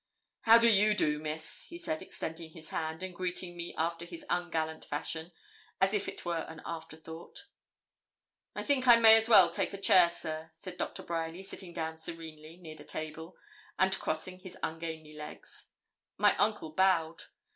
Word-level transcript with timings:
'How 0.41 0.57
do 0.57 0.67
you 0.67 0.95
do, 0.95 1.19
Miss?' 1.19 1.67
he 1.69 1.77
said, 1.77 2.01
extending 2.01 2.49
his 2.49 2.69
hand, 2.69 3.03
and 3.03 3.13
greeting 3.15 3.55
me 3.55 3.75
after 3.77 4.03
his 4.03 4.25
ungallant 4.31 4.83
fashion, 4.83 5.31
as 5.79 5.93
if 5.93 6.07
it 6.07 6.25
were 6.25 6.43
an 6.49 6.59
afterthought. 6.65 7.45
'I 8.55 8.63
think 8.63 8.87
I 8.87 8.95
may 8.95 9.15
as 9.15 9.29
well 9.29 9.51
take 9.51 9.75
a 9.75 9.77
chair, 9.77 10.09
sir,' 10.09 10.49
said 10.53 10.79
Doctor 10.79 11.03
Bryerly, 11.03 11.43
sitting 11.43 11.71
down 11.71 11.99
serenely, 11.99 12.57
near 12.57 12.73
the 12.75 12.83
table, 12.83 13.37
and 13.77 13.99
crossing 13.99 14.39
his 14.39 14.57
ungainly 14.63 15.13
legs. 15.13 15.67
My 16.17 16.35
uncle 16.37 16.71
bowed. 16.71 17.21